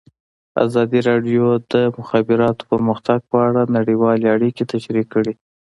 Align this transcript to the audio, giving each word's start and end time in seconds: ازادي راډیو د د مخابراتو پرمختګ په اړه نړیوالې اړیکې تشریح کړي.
ازادي 0.65 0.99
راډیو 1.09 1.45
د 1.57 1.59
د 1.73 1.75
مخابراتو 1.97 2.63
پرمختګ 2.71 3.19
په 3.31 3.37
اړه 3.47 3.61
نړیوالې 3.77 4.27
اړیکې 4.35 4.63
تشریح 4.73 5.05
کړي. 5.13 5.33